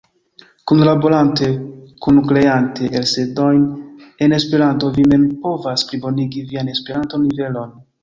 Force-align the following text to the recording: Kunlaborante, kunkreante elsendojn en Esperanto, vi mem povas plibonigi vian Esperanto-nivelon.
Kunlaborante, 0.69 1.49
kunkreante 2.07 2.89
elsendojn 3.01 3.61
en 4.25 4.35
Esperanto, 4.41 4.93
vi 4.99 5.09
mem 5.15 5.31
povas 5.47 5.89
plibonigi 5.93 6.47
vian 6.53 6.77
Esperanto-nivelon. 6.77 7.83